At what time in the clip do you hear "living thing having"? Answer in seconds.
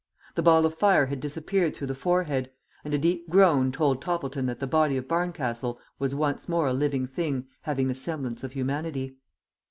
6.73-7.87